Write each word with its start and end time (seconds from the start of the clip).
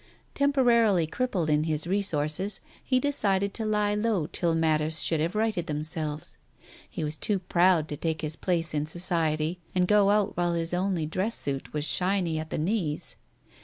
Temporarily 0.33 1.05
crippled 1.05 1.47
in 1.47 1.65
his 1.65 1.85
resources, 1.85 2.59
he 2.83 2.99
decided 2.99 3.53
to 3.53 3.67
lie 3.67 3.93
low 3.93 4.25
till 4.25 4.55
matters 4.55 5.03
should 5.03 5.19
have 5.19 5.35
righted 5.35 5.67
them 5.67 5.83
selves. 5.83 6.39
He 6.89 7.03
was 7.03 7.15
too 7.15 7.37
proud 7.37 7.87
to 7.89 7.97
take 7.97 8.21
his 8.23 8.35
place 8.35 8.73
in 8.73 8.87
society, 8.87 9.59
and 9.75 9.87
go 9.87 10.09
out 10.09 10.35
while 10.35 10.53
his 10.53 10.73
only 10.73 11.05
dress 11.05 11.35
suit 11.35 11.71
was 11.71 11.85
shiny 11.85 12.39
at 12.39 12.49
the 12.49 12.57
knees. 12.57 13.15